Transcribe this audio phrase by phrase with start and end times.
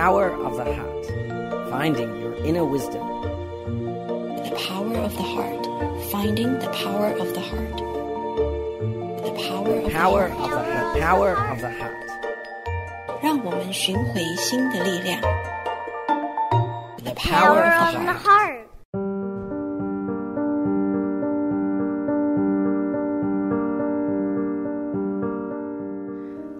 [0.00, 3.02] power of the heart, finding your inner wisdom.
[4.44, 5.64] The power of the heart,
[6.10, 7.76] finding the power of the heart.
[9.24, 10.66] The power of Power the of heart.
[10.94, 11.92] the, the power of the heart.
[13.22, 15.20] 让我们寻回心的力量。
[17.04, 18.22] The power power of of the the heart.
[18.22, 18.66] heart.
[18.92, 19.66] heart.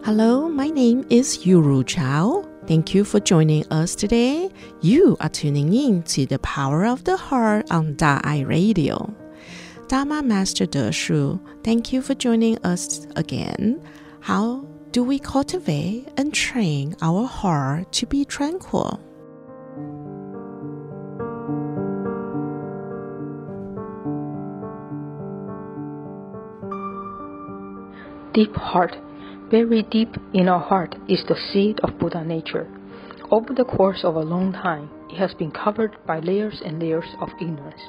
[0.04, 2.44] Hello, my name is Yuru Chao.
[2.71, 4.49] Thank you for joining us today.
[4.79, 9.13] You are tuning in to the Power of the Heart on Da'ai Radio.
[9.89, 13.85] Dharma Master De Shu, thank you for joining us again.
[14.21, 19.01] How do we cultivate and train our heart to be tranquil?
[28.33, 28.95] Deep heart.
[29.51, 32.69] Very deep in our heart is the seed of Buddha nature.
[33.31, 37.17] Over the course of a long time, it has been covered by layers and layers
[37.19, 37.81] of ignorance.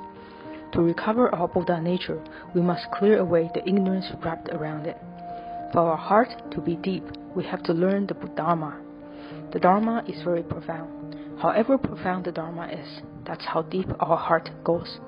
[0.72, 2.20] To recover our Buddha nature,
[2.52, 4.96] we must clear away the ignorance wrapped around it.
[5.72, 7.04] For our heart to be deep,
[7.36, 8.80] we have to learn the Dharma.
[9.52, 11.14] The Dharma is very profound.
[11.41, 14.98] However profound the Dharma is, that's how deep our heart goes.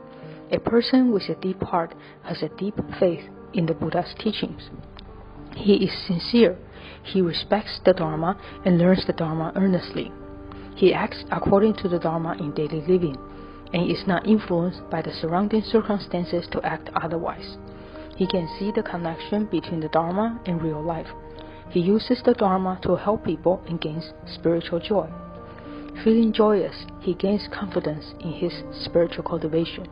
[0.52, 3.24] A person with a deep heart has a deep faith
[3.54, 4.70] in the Buddha's teachings.
[5.56, 6.56] He is sincere.
[7.02, 10.10] He respects the Dharma and learns the Dharma earnestly.
[10.74, 13.16] He acts according to the Dharma in daily living
[13.72, 17.56] and is not influenced by the surrounding circumstances to act otherwise.
[18.16, 21.08] He can see the connection between the Dharma and real life.
[21.70, 25.08] He uses the Dharma to help people and gains spiritual joy.
[26.02, 28.52] Feeling joyous, he gains confidence in his
[28.84, 29.88] spiritual cultivation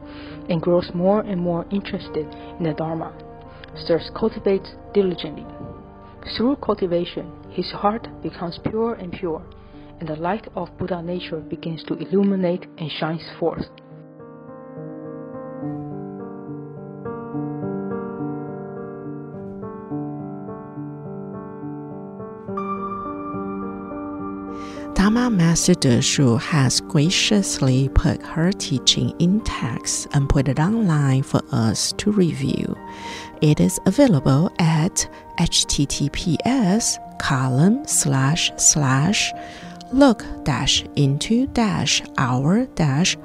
[0.49, 2.27] and grows more and more interested
[2.59, 3.13] in the Dharma
[3.89, 5.47] thus cultivates diligently.
[6.37, 9.43] Through cultivation, his heart becomes pure and pure,
[10.01, 13.67] and the light of Buddha nature begins to illuminate and shines forth.
[24.95, 31.25] Dharma Master De Shu has graciously put her teaching in text and put it online
[31.25, 32.77] for us to review.
[33.43, 35.11] It is available at
[35.41, 39.33] https column slash slash
[39.93, 43.17] look dash into dash our dash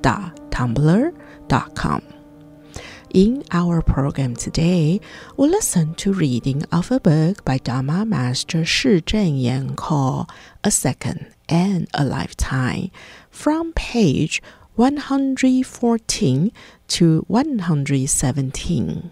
[0.00, 1.14] dot tumblr
[1.46, 2.02] dot com.
[3.10, 4.98] In our program today,
[5.36, 10.30] we'll listen to reading of a book by Dharma Master Shi Zhenyan called
[10.64, 12.90] A Second and a Lifetime
[13.30, 14.40] from page
[14.76, 16.52] 114
[16.88, 19.10] to 117.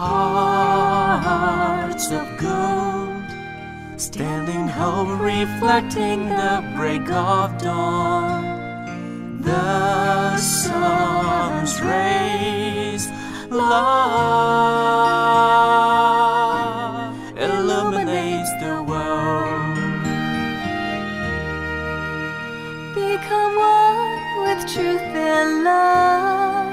[0.00, 3.22] Hearts of gold,
[4.00, 9.42] standing home reflecting the break of dawn.
[9.42, 13.10] The sun's rays,
[13.50, 13.90] love
[17.36, 19.76] illuminates the world.
[22.94, 26.72] Become one with truth and love.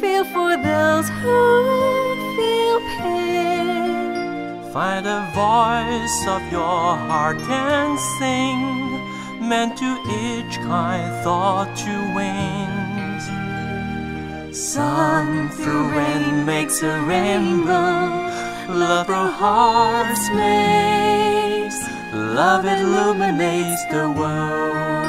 [0.00, 1.73] Feel for those who
[4.74, 8.58] Find the voice of your heart and sing,
[9.48, 13.24] meant to each kind thought to wings.
[14.58, 18.26] Sun through rain makes a rainbow,
[18.68, 21.78] love through hearts makes,
[22.12, 25.06] love illuminates the world.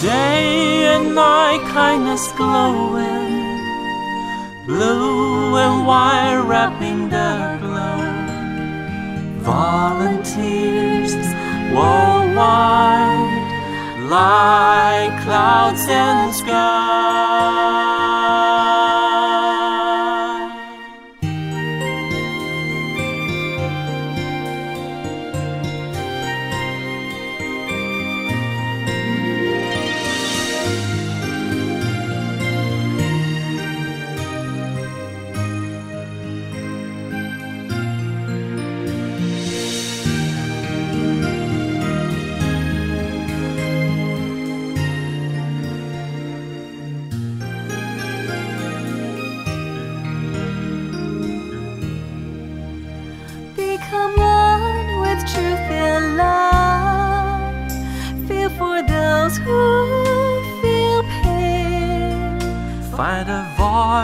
[0.00, 3.21] Day and night, kindness glowing,
[4.66, 8.00] blue and white wrapping the glow.
[9.40, 11.14] Volunteers
[11.74, 13.30] worldwide,
[14.08, 17.91] like clouds and sky.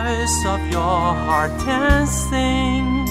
[0.09, 3.05] Voice of your heart and sing,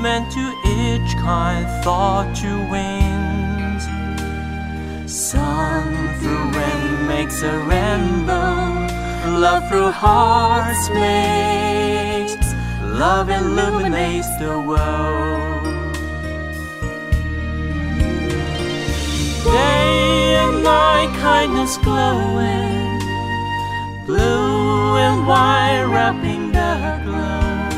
[0.00, 0.44] meant to
[0.78, 3.78] each kind thought to win.
[5.08, 5.84] Sun
[6.18, 8.56] through wind makes a rainbow,
[9.44, 12.48] love through hearts makes,
[13.04, 15.64] love illuminates the world.
[19.44, 22.98] Day and night, kindness glowing
[24.06, 24.57] blue
[24.96, 27.68] and white wrapping the glow.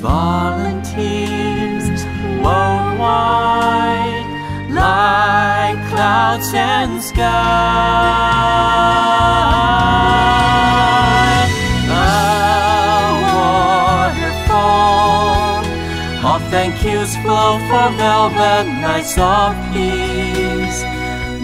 [0.00, 2.04] Volunteers
[2.42, 4.26] worldwide,
[4.70, 7.26] like clouds and sky.
[11.90, 11.92] A
[14.54, 15.64] waterfall
[16.34, 20.82] of thank yous flow for velvet nights of peace.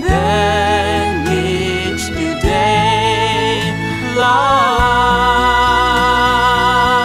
[0.06, 0.73] Then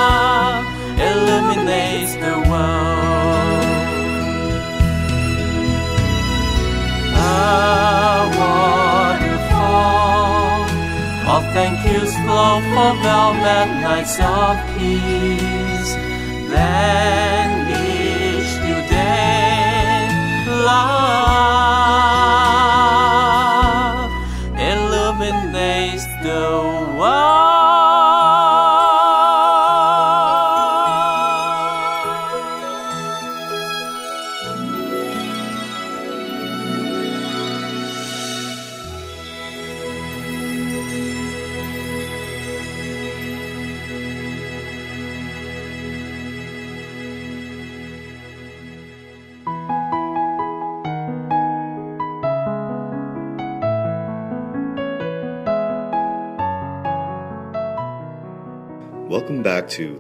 [0.09, 0.65] love
[1.09, 3.65] illuminates the world.
[7.15, 7.37] A
[8.39, 9.81] waterfall
[11.33, 15.91] of thank yous flow for velvet nights of peace.
[16.53, 17.47] Then
[17.85, 20.09] each new day
[20.67, 21.58] love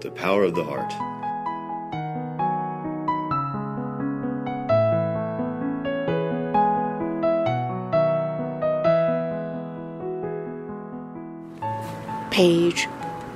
[0.09, 0.89] The Power of the Heart.
[12.31, 12.85] Page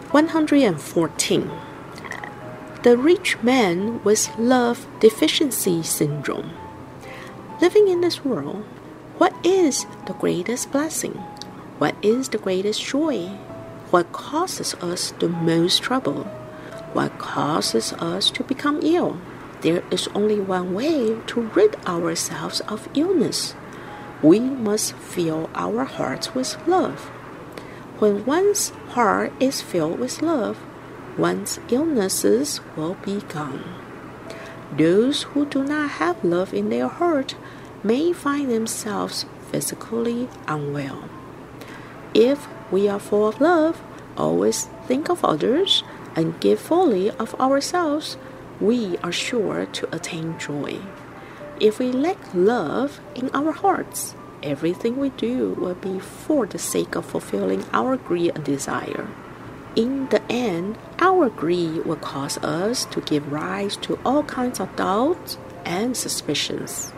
[0.09, 1.51] 114.
[2.81, 6.53] The rich man with love deficiency syndrome.
[7.61, 8.63] Living in this world,
[9.19, 11.13] what is the greatest blessing?
[11.77, 13.27] What is the greatest joy?
[13.91, 16.27] What causes us the most trouble?
[16.93, 19.17] What causes us to become ill?
[19.61, 23.55] There is only one way to rid ourselves of illness.
[24.21, 27.09] We must fill our hearts with love.
[27.97, 30.59] When one's heart is filled with love,
[31.17, 33.63] one's illnesses will be gone.
[34.77, 37.35] Those who do not have love in their heart
[37.83, 41.09] may find themselves physically unwell.
[42.13, 43.81] If we are full of love,
[44.15, 45.83] always think of others,
[46.15, 48.17] and give fully of ourselves,
[48.59, 50.79] we are sure to attain joy.
[51.59, 56.95] If we lack love in our hearts, everything we do will be for the sake
[56.95, 59.07] of fulfilling our greed and desire.
[59.75, 64.75] In the end, our greed will cause us to give rise to all kinds of
[64.75, 66.93] doubts and suspicions.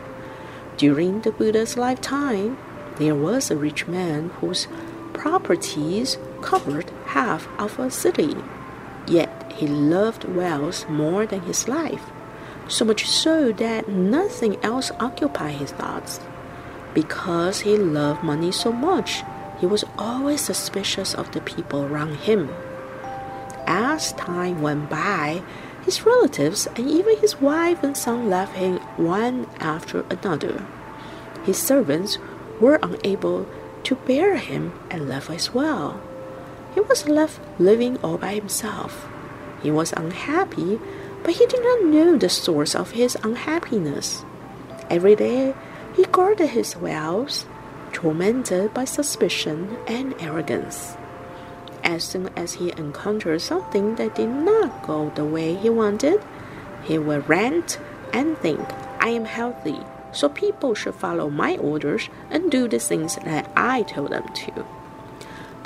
[0.76, 2.58] During the Buddha's lifetime,
[2.96, 4.68] there was a rich man whose
[5.14, 8.36] properties covered half of a city.
[9.06, 12.10] Yet he loved wealth more than his life,
[12.68, 16.20] so much so that nothing else occupied his thoughts.
[16.94, 19.22] Because he loved money so much,
[19.60, 22.50] he was always suspicious of the people around him.
[23.66, 25.42] As time went by,
[25.84, 30.66] his relatives and even his wife and son left him one after another.
[31.44, 32.18] His servants
[32.60, 33.46] were unable
[33.84, 36.00] to bear him and left as well.
[36.76, 39.08] He was left living all by himself.
[39.62, 40.78] He was unhappy,
[41.22, 44.26] but he did not know the source of his unhappiness.
[44.90, 45.54] Every day
[45.96, 47.48] he guarded his wealth,
[47.94, 50.98] tormented by suspicion and arrogance.
[51.82, 56.20] As soon as he encountered something that did not go the way he wanted,
[56.84, 57.78] he would rant
[58.12, 58.60] and think,
[59.00, 59.80] I am healthy,
[60.12, 64.66] so people should follow my orders and do the things that I told them to.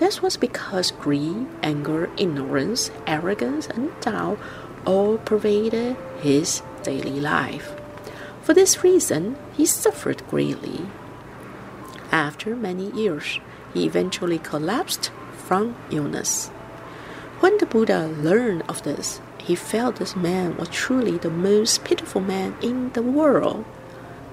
[0.01, 4.39] This was because greed, anger, ignorance, arrogance, and doubt
[4.87, 7.75] all pervaded his daily life.
[8.41, 10.87] For this reason, he suffered greatly.
[12.11, 13.41] After many years,
[13.75, 16.49] he eventually collapsed from illness.
[17.41, 22.23] When the Buddha learned of this, he felt this man was truly the most pitiful
[22.23, 23.67] man in the world.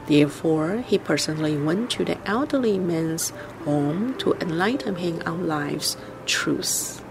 [0.08, 3.32] Therefore, he personally went to the elderly man's
[3.66, 7.02] home to enlighten him on life's truths.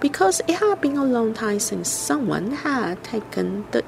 [0.00, 3.84] because it had been a long time since someone had taken the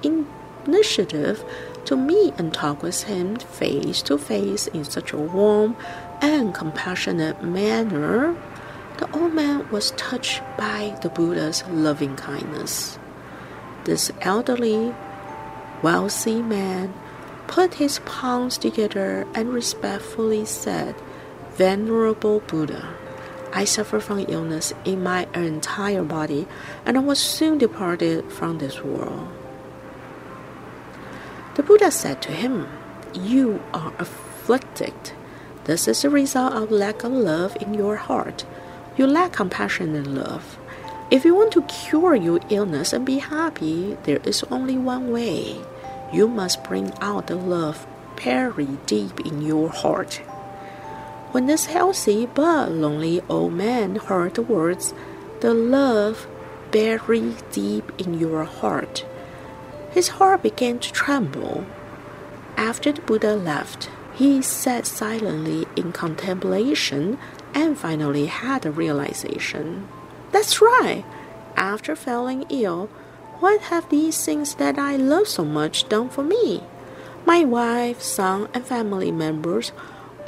[0.67, 1.43] initiative
[1.87, 5.75] to meet and talk with him face to face in such a warm
[6.21, 8.37] and compassionate manner,
[8.99, 12.99] the old man was touched by the Buddha's loving kindness.
[13.85, 14.95] This elderly,
[15.83, 16.93] wealthy man
[17.53, 20.95] put his palms together and respectfully said,
[21.51, 22.95] Venerable Buddha,
[23.53, 26.47] I suffer from illness in my entire body,
[26.87, 29.29] and I was soon departed from this world.
[31.57, 32.69] The Buddha said to him,
[33.13, 35.13] You are afflicted.
[35.65, 38.47] This is a result of lack of love in your heart.
[38.97, 40.57] You lack compassion and love.
[41.11, 45.61] If you want to cure your illness and be happy, there is only one way.
[46.13, 47.87] You must bring out the love
[48.21, 50.17] very deep in your heart.
[51.33, 54.93] When this healthy but lonely old man heard the words,
[55.41, 56.27] the love
[56.71, 59.05] buried deep in your heart,
[59.93, 61.67] his heart began to tremble.
[62.57, 67.19] After the Buddha left, he sat silently in contemplation
[67.55, 69.89] and finally had a realization.
[70.31, 71.05] That's right.
[71.57, 72.89] After falling ill,
[73.43, 76.63] what have these things that I love so much done for me?
[77.27, 79.73] My wife, son, and family members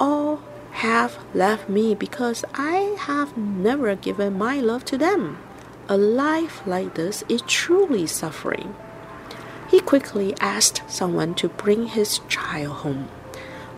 [0.00, 0.42] all
[0.72, 5.38] have left me because I have never given my love to them.
[5.88, 8.74] A life like this is truly suffering.
[9.70, 13.08] He quickly asked someone to bring his child home.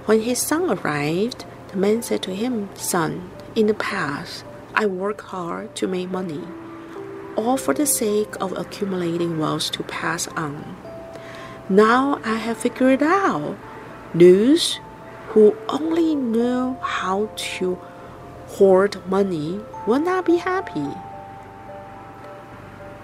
[0.07, 5.21] When his son arrived, the man said to him, Son, in the past, I worked
[5.21, 6.41] hard to make money,
[7.37, 10.77] all for the sake of accumulating wealth to pass on.
[11.69, 13.57] Now I have figured out
[14.15, 14.81] those
[15.29, 17.79] who only know how to
[18.47, 20.89] hoard money will not be happy.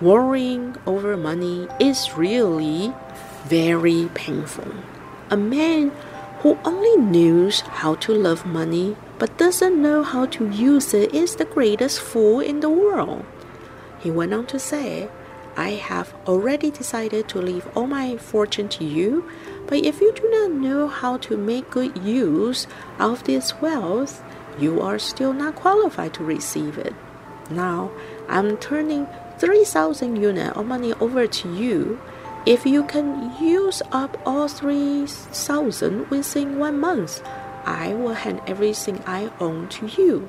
[0.00, 2.92] Worrying over money is really
[3.44, 4.72] very painful.
[5.30, 5.92] A man
[6.40, 11.36] who only knows how to love money but doesn't know how to use it is
[11.36, 13.24] the greatest fool in the world.
[14.02, 15.08] He went on to say,
[15.56, 19.28] I have already decided to leave all my fortune to you,
[19.66, 22.66] but if you do not know how to make good use
[22.98, 24.22] of this wealth,
[24.58, 26.94] you are still not qualified to receive it.
[27.50, 27.90] Now,
[28.28, 29.06] I'm turning
[29.38, 32.00] 3,000 units of money over to you.
[32.44, 37.22] If you can use up all 3,000 within one month,
[37.64, 40.28] I will hand everything I own to you.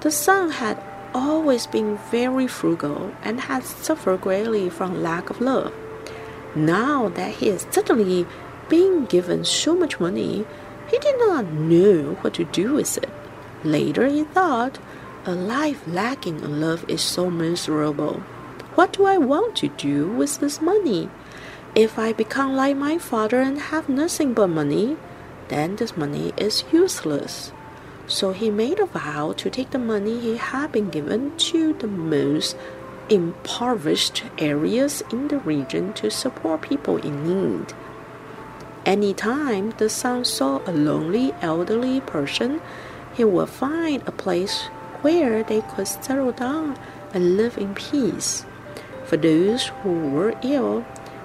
[0.00, 0.82] The son had
[1.14, 5.72] always been very frugal and had suffered greatly from lack of love.
[6.54, 8.26] Now that he is suddenly
[8.68, 10.44] being given so much money,
[10.90, 13.10] he did not know what to do with it.
[13.64, 14.78] Later he thought,
[15.24, 18.22] a life lacking in love is so miserable.
[18.74, 21.08] What do I want to do with this money?
[21.74, 24.96] If I become like my father and have nothing but money,
[25.48, 27.52] then this money is useless.
[28.12, 31.86] So he made a vow to take the money he had been given to the
[31.86, 32.58] most
[33.08, 37.72] impoverished areas in the region to support people in need.
[38.84, 42.60] Any time the son saw a lonely elderly person,
[43.14, 44.64] he would find a place
[45.00, 46.76] where they could settle down
[47.14, 48.44] and live in peace.
[49.06, 50.84] For those who were ill,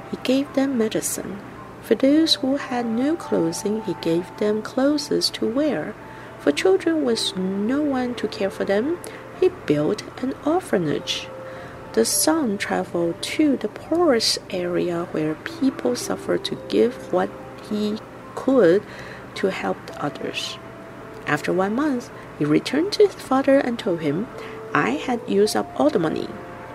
[0.10, 1.42] he gave them medicine.
[1.82, 5.94] For those who had no clothing, he gave them clothes to wear.
[6.48, 9.00] For children with no one to care for them,
[9.38, 11.28] he built an orphanage.
[11.92, 17.30] The son traveled to the poorest area where people suffered to give what
[17.70, 18.00] he
[18.36, 18.82] could
[19.36, 20.58] to help others.
[21.26, 24.30] After one month, he returned to his father and told him,
[24.74, 26.30] I had used up all the money.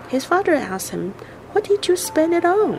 [0.07, 1.15] His father asked him,
[1.53, 2.75] What did you spend it on?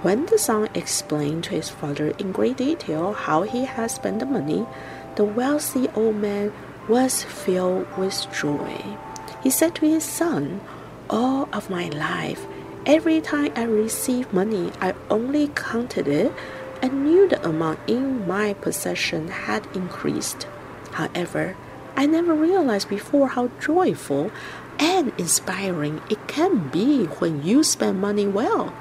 [0.00, 4.24] When the son explained to his father in great detail how he had spent the
[4.24, 4.66] money,
[5.16, 6.52] the wealthy old man
[6.88, 8.84] was filled with joy.
[9.42, 10.60] He said to his son,
[11.08, 12.46] All of my life,
[12.84, 16.32] every time I received money, I only counted it
[16.82, 20.46] and knew the amount in my possession had increased.
[20.92, 21.56] However,
[21.96, 24.30] I never realized before how joyful
[24.78, 28.74] and inspiring it can be when you spend money well.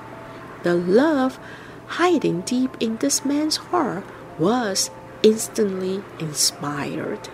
[0.64, 1.40] The love
[1.88, 4.04] hiding deep in this man's heart
[4.38, 4.90] was
[5.26, 7.28] instantly inspired.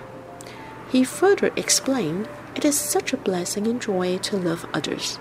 [0.89, 5.19] He further explained, It is such a blessing and joy to love others.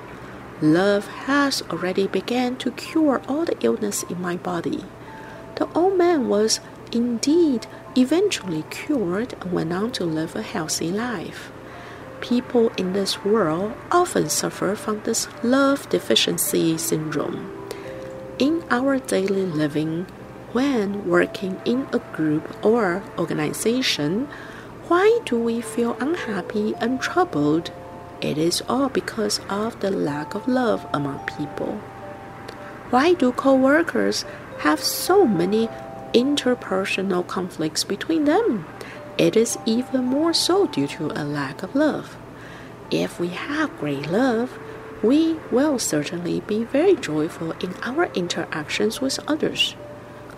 [0.63, 4.85] Love has already begun to cure all the illness in my body.
[5.57, 6.61] The old man was
[6.93, 11.51] indeed eventually cured and went on to live a healthy life.
[12.21, 17.51] People in this world often suffer from this love deficiency syndrome.
[18.39, 20.07] In our daily living,
[20.53, 24.27] when working in a group or organization,
[24.89, 27.71] why do we feel unhappy and troubled?
[28.21, 31.81] It is all because of the lack of love among people.
[32.91, 34.25] Why do co workers
[34.59, 35.69] have so many
[36.13, 38.67] interpersonal conflicts between them?
[39.17, 42.17] It is even more so due to a lack of love.
[42.91, 44.59] If we have great love,
[45.03, 49.77] we will certainly be very joyful in our interactions with others.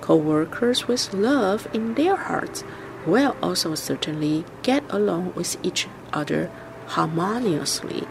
[0.03, 2.65] Co workers with love in their hearts
[3.07, 6.51] will also certainly get along with each other
[6.89, 8.07] harmoniously.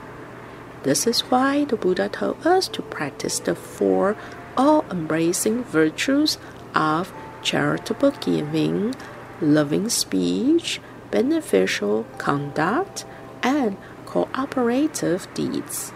[0.83, 4.15] This is why the Buddha told us to practice the four
[4.57, 6.37] all embracing virtues
[6.73, 8.95] of charitable giving,
[9.41, 10.79] loving speech,
[11.11, 13.05] beneficial conduct,
[13.43, 15.93] and cooperative deeds.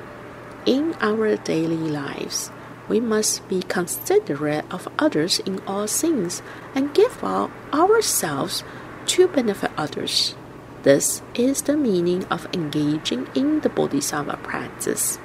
[0.66, 2.52] In our daily lives,
[2.88, 6.42] we must be considerate of others in all things
[6.74, 8.64] and give out ourselves
[9.08, 10.36] to benefit others.
[10.84, 15.18] This is the meaning of engaging in the Bodhisattva practice.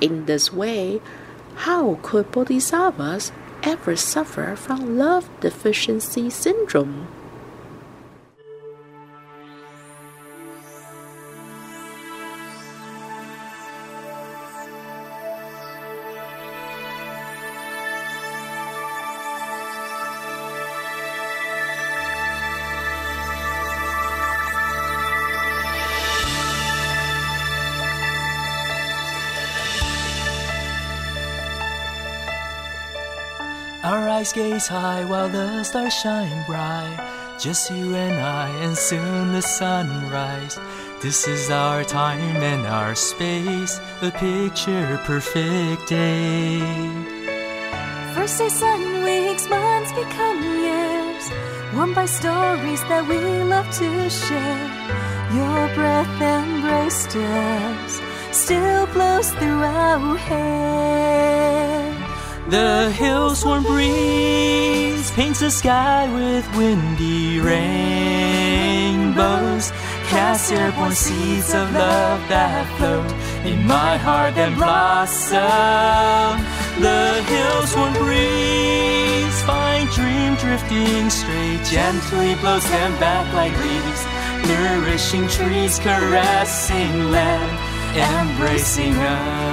[0.00, 1.00] In this way,
[1.54, 3.32] how could Bodhisattvas
[3.62, 7.08] ever suffer from love deficiency syndrome?
[34.30, 36.96] Gaze high while the stars shine bright.
[37.40, 40.60] Just you and I, and soon the sunrise.
[41.02, 46.60] This is our time and our space, a picture perfect day.
[48.14, 51.24] First day sun, weeks, months become years,
[51.74, 54.68] warmed by stories that we love to share.
[55.34, 61.91] Your breath embraced us, still blows through our hair.
[62.48, 67.72] The hills warm breeze paints the sky with windy rainbows.
[70.08, 73.06] Cast airborne seeds of love that float
[73.46, 75.38] in my heart and blossom.
[76.82, 84.04] The hills warm breeze find dream drifting straight, gently blows them back like leaves.
[84.48, 87.56] Nourishing trees caressing land,
[87.96, 89.51] embracing us.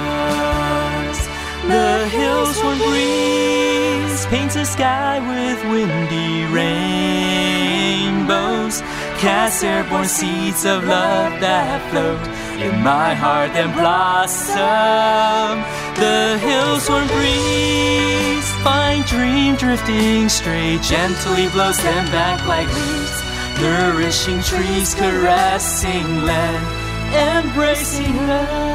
[1.70, 8.80] The hills warm breeze paints the sky with windy rainbows.
[9.22, 12.18] Cast airborne seeds of love that float
[12.60, 15.62] in my heart and blossom.
[15.94, 23.22] The hills warm breeze find dream drifting straight, gently blows them back like leaves.
[23.62, 26.66] Nourishing trees caressing land,
[27.14, 28.69] embracing us.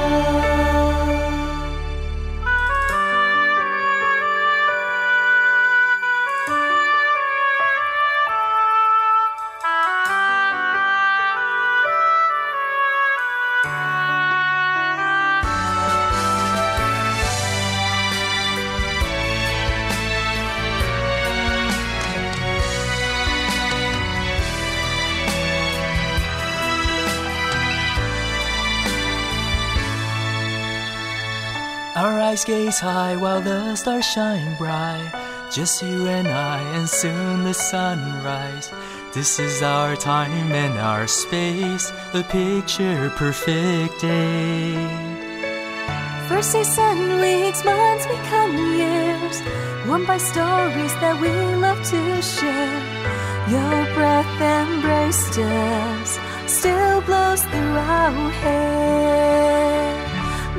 [32.43, 35.09] Gaze high while the stars shine bright.
[35.53, 38.69] Just you and I, and soon the sunrise.
[39.13, 44.75] This is our time and our space, a picture perfect day.
[46.27, 49.41] First day sun, weeks, months become years,
[49.87, 52.81] warmed by stories that we love to share.
[53.47, 59.14] Your breath embraced us, still blows through our hair.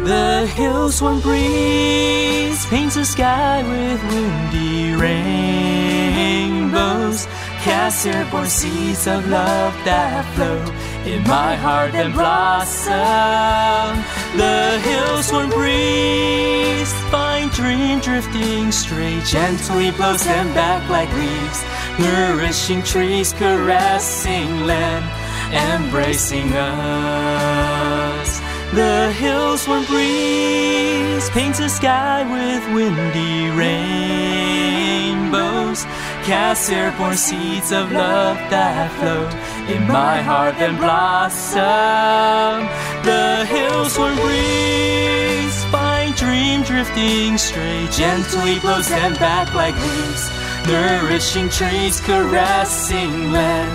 [0.07, 6.67] The hills warm breeze paints the sky with windy rainbows.
[7.67, 10.63] Cast airborne seeds of love that flow
[11.13, 12.93] in my heart and blossom.
[14.39, 21.65] The hills warm breeze find dream drifting straight, gently blows them back like leaves.
[21.99, 25.05] Nourishing trees caressing land,
[25.53, 28.16] embracing us.
[28.77, 33.49] The hills warm breeze paints the sky with windy
[34.69, 35.85] rainbows.
[36.29, 39.33] Cast airborne seeds of love that float
[39.75, 42.69] in my heart and blossom.
[43.03, 50.31] The hills will breeze, find dream drifting straight, gently blows them back like leaves,
[50.69, 53.73] nourishing trees, caressing land,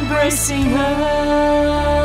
[0.00, 2.03] embracing her.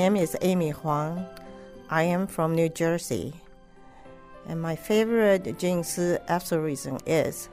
[0.00, 1.26] name is Amy Huang.
[1.90, 3.34] I am from New Jersey.
[4.48, 7.50] And my favorite Jing Si aphorism is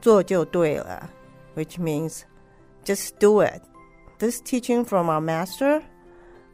[0.00, 1.08] 做就对了,
[1.54, 2.24] which means
[2.84, 3.62] just do it.
[4.18, 5.84] This teaching from our master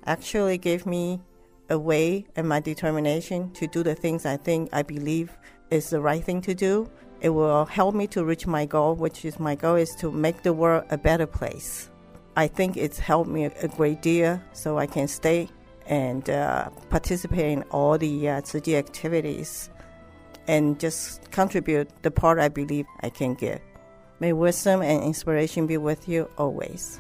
[0.04, 1.22] actually gave me
[1.70, 5.30] a way and my determination to do the things I think I believe
[5.70, 6.86] is the right thing to do.
[7.22, 10.42] It will help me to reach my goal, which is my goal is to make
[10.42, 11.88] the world a better place.
[12.37, 15.49] I think it's helped me a great deal so I can stay
[15.87, 19.71] and uh, participate in all the uh, activities
[20.47, 23.59] and just contribute the part I believe I can give.
[24.19, 26.99] May wisdom and inspiration be with you always.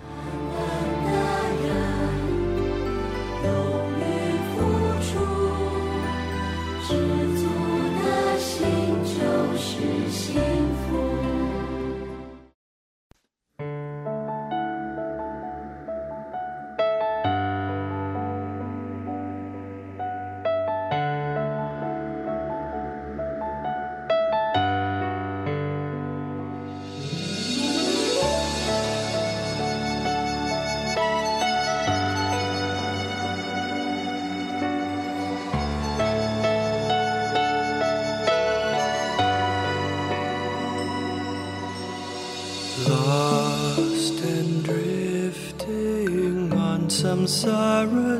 [47.27, 48.16] On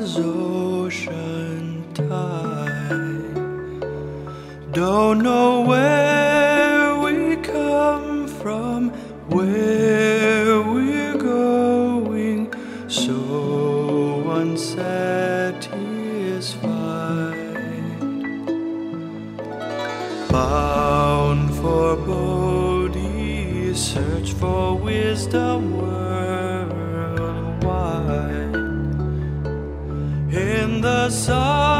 [31.08, 31.77] the Sun,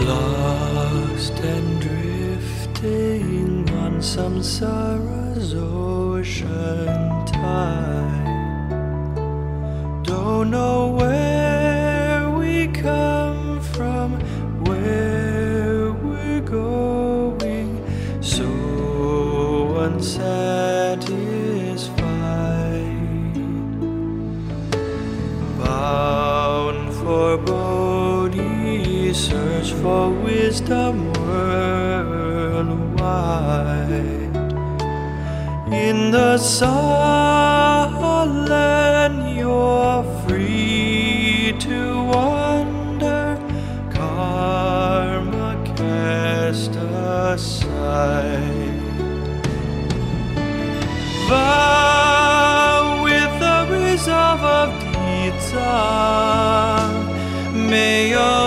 [0.00, 8.34] Lost and drifting on samsara's ocean tide.
[10.04, 11.07] Don't know where
[36.08, 36.74] in the sullen
[39.36, 43.38] you're free to wander,
[43.92, 48.80] karma cast aside.
[51.28, 55.76] Vow with the resolve of Gita,
[57.52, 58.44] may your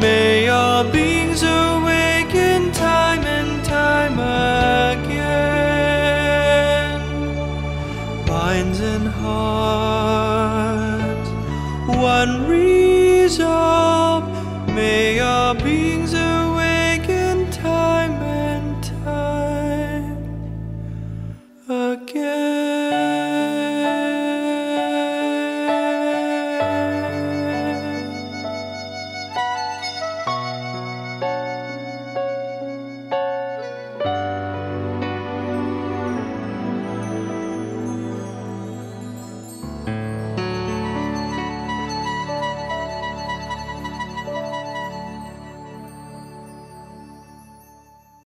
[0.00, 1.37] may all beings